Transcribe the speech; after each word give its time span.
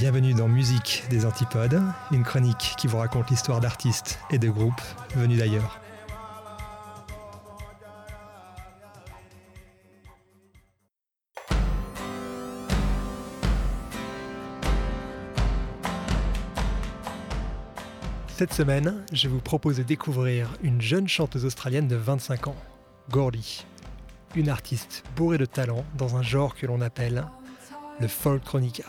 Bienvenue 0.00 0.32
dans 0.32 0.48
Musique 0.48 1.04
des 1.10 1.26
Antipodes, 1.26 1.78
une 2.10 2.22
chronique 2.22 2.74
qui 2.78 2.86
vous 2.86 2.96
raconte 2.96 3.28
l'histoire 3.28 3.60
d'artistes 3.60 4.18
et 4.30 4.38
de 4.38 4.48
groupes 4.48 4.80
venus 5.14 5.38
d'ailleurs. 5.38 5.78
Cette 18.28 18.54
semaine, 18.54 19.04
je 19.12 19.28
vous 19.28 19.40
propose 19.40 19.76
de 19.76 19.82
découvrir 19.82 20.48
une 20.62 20.80
jeune 20.80 21.08
chanteuse 21.08 21.44
australienne 21.44 21.88
de 21.88 21.96
25 21.96 22.46
ans, 22.46 22.56
Gordy. 23.10 23.66
Une 24.34 24.48
artiste 24.48 25.04
bourrée 25.14 25.36
de 25.36 25.44
talent 25.44 25.84
dans 25.98 26.16
un 26.16 26.22
genre 26.22 26.54
que 26.54 26.64
l'on 26.64 26.80
appelle 26.80 27.26
le 28.00 28.08
folk 28.08 28.42
chronica. 28.44 28.84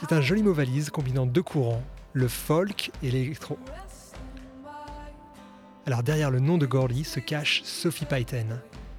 C'est 0.00 0.12
un 0.12 0.20
joli 0.20 0.42
mot 0.42 0.52
valise 0.52 0.90
combinant 0.90 1.24
deux 1.24 1.42
courants, 1.42 1.82
le 2.14 2.26
folk 2.26 2.90
et 3.02 3.10
l'électro. 3.10 3.58
Alors 5.86 6.02
derrière 6.02 6.30
le 6.30 6.40
nom 6.40 6.58
de 6.58 6.66
Gordy 6.66 7.04
se 7.04 7.20
cache 7.20 7.62
Sophie 7.62 8.04
Payton, 8.04 8.58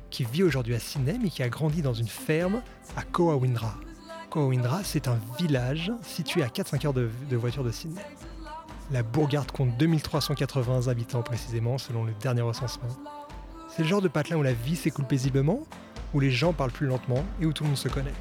qui 0.09 0.23
vit 0.23 0.43
aujourd'hui 0.43 0.73
à 0.73 0.79
Sydney 0.79 1.19
mais 1.21 1.29
qui 1.29 1.43
a 1.43 1.49
grandi 1.49 1.81
dans 1.81 1.93
une 1.93 2.07
ferme 2.07 2.61
à 2.95 3.03
Kowawindra. 3.03 3.75
Kowawindra, 4.29 4.83
c'est 4.83 5.07
un 5.07 5.19
village 5.37 5.91
situé 6.01 6.43
à 6.43 6.47
4-5 6.47 6.87
heures 6.87 6.93
de, 6.93 7.09
de 7.29 7.35
voiture 7.35 7.63
de 7.63 7.71
Sydney. 7.71 8.01
La 8.91 9.03
Bourgade 9.03 9.51
compte 9.51 9.77
2380 9.77 10.87
habitants 10.87 11.23
précisément 11.23 11.77
selon 11.77 12.05
le 12.05 12.13
dernier 12.21 12.41
recensement. 12.41 12.89
C'est 13.69 13.83
le 13.83 13.89
genre 13.89 14.01
de 14.01 14.07
patelin 14.07 14.37
où 14.37 14.43
la 14.43 14.53
vie 14.53 14.77
s'écoule 14.77 15.05
paisiblement, 15.05 15.59
où 16.13 16.21
les 16.21 16.31
gens 16.31 16.53
parlent 16.53 16.71
plus 16.71 16.87
lentement 16.87 17.25
et 17.41 17.45
où 17.45 17.51
tout 17.51 17.63
le 17.63 17.69
monde 17.69 17.77
se 17.77 17.89
connaît. 17.89 18.13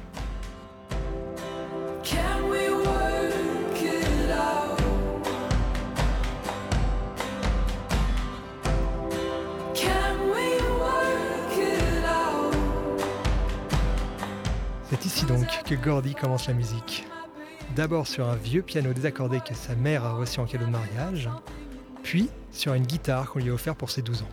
C'est 14.95 15.07
ici 15.07 15.25
donc 15.25 15.45
que 15.65 15.75
Gordy 15.75 16.15
commence 16.15 16.47
la 16.47 16.53
musique. 16.53 17.05
D'abord 17.75 18.07
sur 18.07 18.29
un 18.29 18.37
vieux 18.37 18.61
piano 18.61 18.93
désaccordé 18.93 19.41
que 19.41 19.53
sa 19.53 19.75
mère 19.75 20.05
a 20.05 20.13
reçu 20.13 20.39
en 20.39 20.45
cadeau 20.45 20.67
de 20.67 20.71
mariage, 20.71 21.29
puis 22.01 22.29
sur 22.49 22.73
une 22.73 22.85
guitare 22.85 23.29
qu'on 23.29 23.39
lui 23.39 23.49
a 23.49 23.53
offert 23.53 23.75
pour 23.75 23.89
ses 23.89 24.01
12 24.01 24.21
ans. 24.21 24.29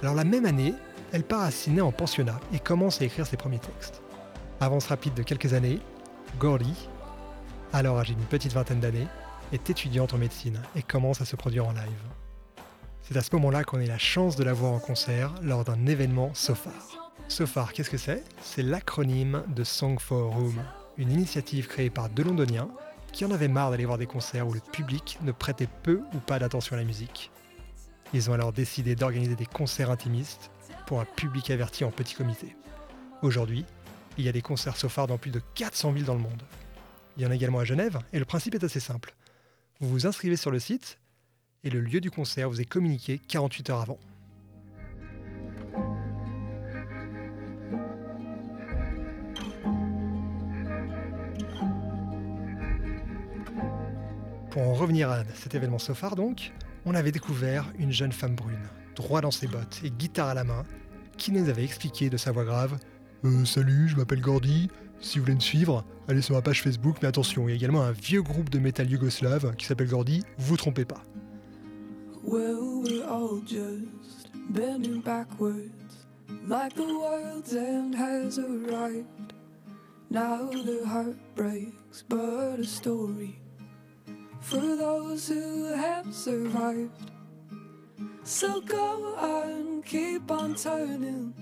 Alors 0.00 0.14
la 0.14 0.24
même 0.24 0.46
année, 0.46 0.72
elle 1.12 1.22
part 1.22 1.42
à 1.42 1.50
Sydney 1.50 1.82
en 1.82 1.92
pensionnat 1.92 2.40
et 2.54 2.58
commence 2.58 3.02
à 3.02 3.04
écrire 3.04 3.26
ses 3.26 3.36
premiers 3.36 3.58
textes. 3.58 4.00
Avance 4.58 4.86
rapide 4.86 5.12
de 5.12 5.22
quelques 5.22 5.52
années, 5.52 5.80
Gordy, 6.40 6.88
alors 7.74 7.98
âgée 7.98 8.14
d'une 8.14 8.24
petite 8.24 8.54
vingtaine 8.54 8.80
d'années, 8.80 9.06
est 9.52 9.68
étudiante 9.68 10.14
en 10.14 10.18
médecine 10.18 10.62
et 10.76 10.82
commence 10.82 11.20
à 11.20 11.26
se 11.26 11.36
produire 11.36 11.66
en 11.66 11.72
live. 11.72 12.04
C'est 13.02 13.18
à 13.18 13.22
ce 13.22 13.36
moment-là 13.36 13.64
qu'on 13.64 13.80
a 13.80 13.84
la 13.84 13.98
chance 13.98 14.34
de 14.36 14.44
la 14.44 14.54
voir 14.54 14.72
en 14.72 14.78
concert 14.78 15.34
lors 15.42 15.64
d'un 15.64 15.84
événement 15.84 16.30
SOFAR. 16.32 17.05
SOFAR, 17.28 17.72
qu'est-ce 17.72 17.90
que 17.90 17.98
c'est 17.98 18.22
C'est 18.40 18.62
l'acronyme 18.62 19.42
de 19.48 19.64
Song 19.64 19.98
for 19.98 20.32
Room, 20.32 20.62
une 20.96 21.10
initiative 21.10 21.66
créée 21.66 21.90
par 21.90 22.08
deux 22.08 22.22
londoniens 22.22 22.68
qui 23.12 23.24
en 23.24 23.30
avaient 23.32 23.48
marre 23.48 23.70
d'aller 23.70 23.84
voir 23.84 23.98
des 23.98 24.06
concerts 24.06 24.46
où 24.46 24.52
le 24.52 24.60
public 24.60 25.18
ne 25.22 25.32
prêtait 25.32 25.68
peu 25.82 26.02
ou 26.14 26.18
pas 26.18 26.38
d'attention 26.38 26.76
à 26.76 26.78
la 26.78 26.84
musique. 26.84 27.32
Ils 28.14 28.30
ont 28.30 28.32
alors 28.32 28.52
décidé 28.52 28.94
d'organiser 28.94 29.34
des 29.34 29.44
concerts 29.44 29.90
intimistes 29.90 30.50
pour 30.86 31.00
un 31.00 31.04
public 31.04 31.50
averti 31.50 31.84
en 31.84 31.90
petit 31.90 32.14
comité. 32.14 32.54
Aujourd'hui, 33.22 33.64
il 34.18 34.24
y 34.24 34.28
a 34.28 34.32
des 34.32 34.42
concerts 34.42 34.76
SOFAR 34.76 35.08
dans 35.08 35.18
plus 35.18 35.32
de 35.32 35.40
400 35.56 35.92
villes 35.92 36.04
dans 36.04 36.14
le 36.14 36.20
monde. 36.20 36.42
Il 37.16 37.24
y 37.24 37.26
en 37.26 37.30
a 37.30 37.34
également 37.34 37.58
à 37.58 37.64
Genève, 37.64 37.98
et 38.12 38.18
le 38.18 38.24
principe 38.24 38.54
est 38.54 38.64
assez 38.64 38.80
simple. 38.80 39.14
Vous 39.80 39.88
vous 39.88 40.06
inscrivez 40.06 40.36
sur 40.36 40.52
le 40.52 40.60
site, 40.60 40.98
et 41.64 41.70
le 41.70 41.80
lieu 41.80 42.00
du 42.00 42.10
concert 42.10 42.48
vous 42.48 42.60
est 42.60 42.66
communiqué 42.66 43.18
48 43.18 43.70
heures 43.70 43.80
avant. 43.80 43.98
Pour 54.56 54.70
en 54.70 54.72
revenir 54.72 55.10
à 55.10 55.22
cet 55.34 55.54
événement 55.54 55.78
SOFAR 55.78 56.16
donc, 56.16 56.50
on 56.86 56.94
avait 56.94 57.12
découvert 57.12 57.70
une 57.78 57.92
jeune 57.92 58.10
femme 58.10 58.34
brune, 58.34 58.66
droit 58.94 59.20
dans 59.20 59.30
ses 59.30 59.46
bottes 59.46 59.82
et 59.84 59.90
guitare 59.90 60.28
à 60.28 60.34
la 60.34 60.44
main, 60.44 60.64
qui 61.18 61.30
nous 61.30 61.50
avait 61.50 61.62
expliqué 61.62 62.08
de 62.08 62.16
sa 62.16 62.32
voix 62.32 62.46
grave 62.46 62.78
euh, 63.26 63.44
Salut, 63.44 63.86
je 63.88 63.96
m'appelle 63.96 64.22
Gordy. 64.22 64.70
Si 64.98 65.18
vous 65.18 65.26
voulez 65.26 65.34
me 65.34 65.40
suivre, 65.40 65.84
allez 66.08 66.22
sur 66.22 66.34
ma 66.34 66.40
page 66.40 66.62
Facebook. 66.62 66.96
Mais 67.02 67.08
attention, 67.08 67.46
il 67.46 67.50
y 67.50 67.52
a 67.52 67.56
également 67.56 67.82
un 67.82 67.92
vieux 67.92 68.22
groupe 68.22 68.48
de 68.48 68.58
métal 68.58 68.90
yougoslave 68.90 69.54
qui 69.56 69.66
s'appelle 69.66 69.88
Gordy. 69.88 70.24
Vous 70.38 70.56
trompez 70.56 70.86
pas. 70.86 71.02
For 84.46 84.76
those 84.76 85.26
who 85.28 85.64
have 85.74 86.06
survived. 86.12 86.90
So 88.22 88.60
go 88.60 89.16
on, 89.18 89.82
keep 89.82 90.30
on 90.30 90.54
turning, 90.54 91.34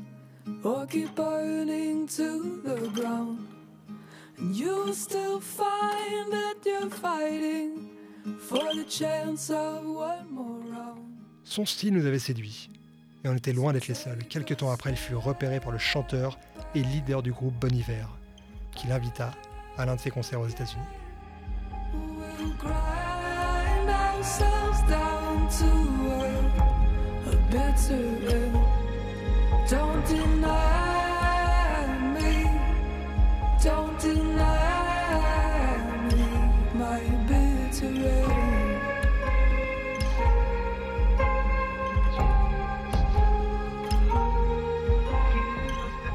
or 0.63 0.87
keep 0.87 1.15
burning 1.15 2.07
to 2.17 2.63
the 2.65 2.89
ground. 2.95 3.39
And 4.39 4.57
you'll 4.57 4.95
still 4.95 5.39
find 5.39 6.33
that 6.33 6.57
you're 6.65 6.89
fighting 6.89 7.91
for 8.39 8.75
the 8.75 8.85
chance 8.85 9.51
of 9.51 9.85
one 9.85 10.27
more 10.31 10.61
round. 10.71 11.01
Son 11.45 11.67
style 11.67 11.93
nous 11.93 12.07
avait 12.07 12.19
séduit, 12.19 12.71
et 13.23 13.29
on 13.29 13.35
était 13.35 13.53
loin 13.53 13.75
d'être 13.75 13.89
les 13.89 13.95
seuls. 13.95 14.25
Quelques 14.31 14.57
temps 14.57 14.71
après, 14.71 14.91
il 14.91 14.97
fut 14.97 15.15
repéré 15.15 15.61
par 15.61 15.73
le 15.73 15.79
chanteur 15.79 16.39
et 16.75 16.83
leader 16.83 17.23
du 17.23 17.33
groupe 17.33 17.55
Bon 17.61 17.75
Iver, 17.75 18.07
qui 18.75 18.87
l'invita 18.87 19.33
à 19.77 19.85
l'un 19.85 19.97
de 19.97 20.01
ses 20.01 20.11
concerts 20.11 20.41
aux 20.41 20.49
États-Unis. 20.49 20.81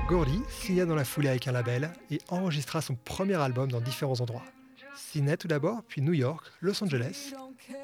Gordy 0.08 0.42
signa 0.50 0.86
dans 0.86 0.96
la 0.96 1.06
foulée 1.06 1.30
avec 1.30 1.48
un 1.48 1.52
label 1.52 1.92
et 2.10 2.20
enregistra 2.30 2.82
son 2.82 2.96
premier 2.96 3.36
album 3.36 3.72
dans 3.72 3.80
différents 3.80 4.20
endroits. 4.20 4.44
Sydney 4.96 5.38
tout 5.38 5.48
d'abord, 5.48 5.84
puis 5.88 6.02
New 6.02 6.14
York, 6.14 6.52
Los 6.62 6.84
Angeles, 6.84 7.34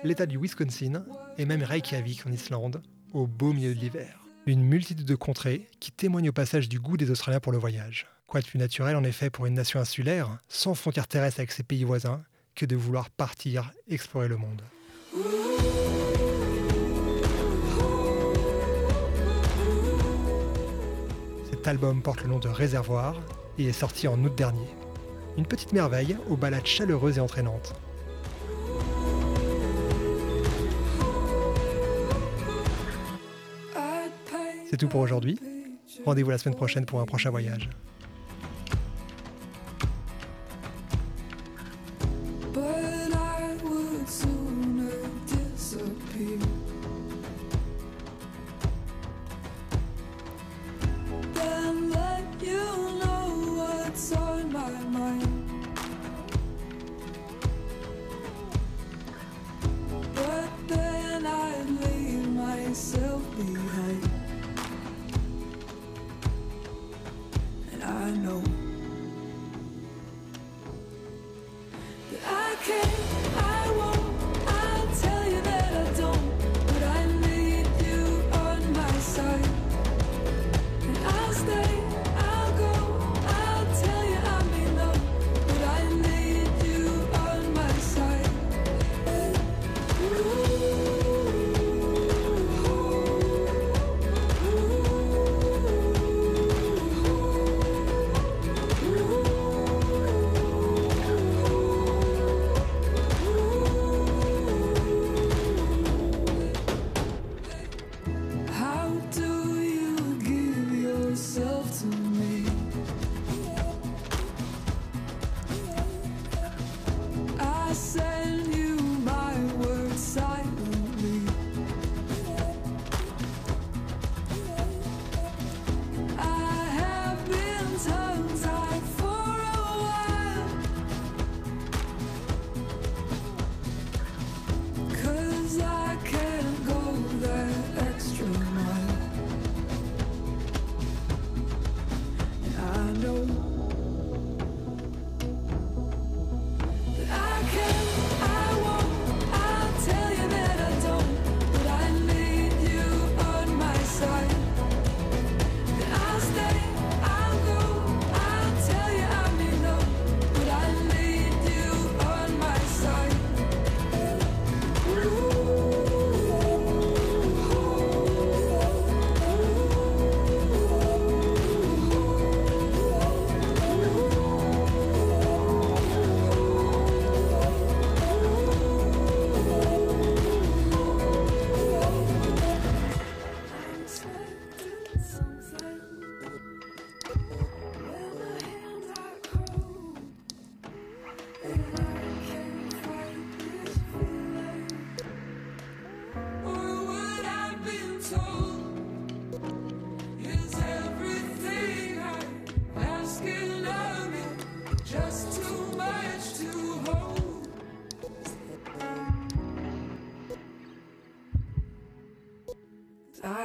l'État 0.03 0.25
du 0.25 0.37
Wisconsin 0.37 1.05
et 1.37 1.45
même 1.45 1.63
Reykjavik 1.63 2.25
en 2.25 2.31
Islande, 2.31 2.81
au 3.13 3.27
beau 3.27 3.53
milieu 3.53 3.73
de 3.73 3.79
l'hiver. 3.79 4.19
Une 4.45 4.63
multitude 4.63 5.05
de 5.05 5.15
contrées 5.15 5.67
qui 5.79 5.91
témoignent 5.91 6.29
au 6.29 6.33
passage 6.33 6.69
du 6.69 6.79
goût 6.79 6.97
des 6.97 7.09
Australiens 7.09 7.39
pour 7.39 7.51
le 7.51 7.57
voyage. 7.57 8.07
Quoi 8.27 8.41
de 8.41 8.45
plus 8.45 8.59
naturel 8.59 8.95
en 8.95 9.03
effet 9.03 9.29
pour 9.29 9.45
une 9.45 9.53
nation 9.53 9.79
insulaire, 9.79 10.37
sans 10.47 10.75
frontières 10.75 11.07
terrestres 11.07 11.39
avec 11.39 11.51
ses 11.51 11.63
pays 11.63 11.83
voisins, 11.83 12.23
que 12.55 12.65
de 12.65 12.75
vouloir 12.75 13.09
partir 13.09 13.71
explorer 13.87 14.27
le 14.27 14.37
monde? 14.37 14.61
Cet 21.49 21.67
album 21.67 22.01
porte 22.01 22.21
le 22.21 22.29
nom 22.29 22.39
de 22.39 22.47
Réservoir 22.47 23.15
et 23.57 23.65
est 23.65 23.73
sorti 23.73 24.07
en 24.07 24.23
août 24.23 24.35
dernier. 24.35 24.67
Une 25.37 25.45
petite 25.47 25.73
merveille 25.73 26.15
aux 26.29 26.37
balades 26.37 26.65
chaleureuses 26.65 27.17
et 27.17 27.21
entraînantes. 27.21 27.73
C'est 34.75 34.79
tout 34.79 34.89
pour 34.89 34.99
aujourd'hui. 34.99 35.39
Rendez-vous 36.03 36.31
la 36.31 36.37
semaine 36.37 36.57
prochaine 36.57 36.85
pour 36.85 36.99
un 36.99 37.05
prochain 37.05 37.29
voyage. 37.29 37.69
I 67.87 68.09
know 68.11 68.41
that 72.11 72.21
I 72.25 72.55
can't. 72.65 72.94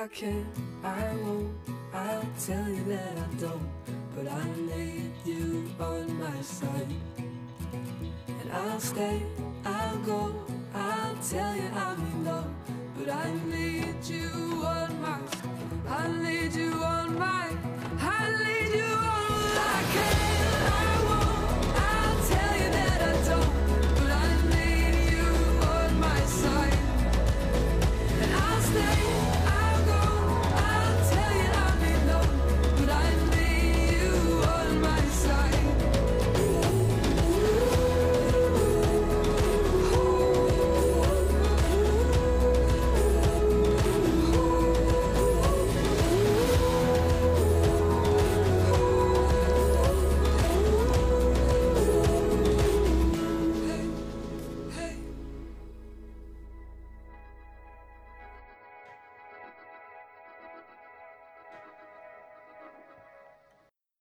I 0.00 0.08
can't, 0.08 0.46
I 0.82 1.14
won't, 1.22 1.54
I'll 1.92 2.26
tell 2.46 2.66
you 2.70 2.82
that 2.84 3.18
I 3.18 3.34
don't. 3.38 3.68
But 4.16 4.32
I 4.32 4.44
need 4.56 5.12
you 5.26 5.70
on 5.78 6.18
my 6.18 6.40
side. 6.40 6.88
And 8.40 8.50
I'll 8.50 8.80
stay, 8.80 9.22
I'll 9.62 9.98
go, 9.98 10.34
I'll 10.74 11.16
tell 11.16 11.54
you 11.54 11.68
I 11.74 11.96
mean 11.96 12.24
no. 12.24 12.46
But 12.96 13.10
I 13.10 13.30
need 13.44 14.02
you 14.06 14.30
on 14.64 15.02
my 15.02 15.20
side. 15.26 15.50
I 15.86 16.08
need 16.08 16.54
you 16.54 16.69